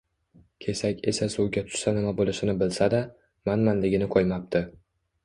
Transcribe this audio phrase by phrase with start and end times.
[0.63, 3.03] Kesak esa suvga tushsa nima bo‘lishini bilsa-da,
[3.51, 4.65] manmanligini qo‘ymabdi